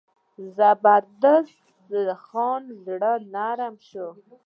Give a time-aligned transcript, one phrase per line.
[0.57, 1.63] زبردست
[2.25, 4.07] خان زړه نری شو.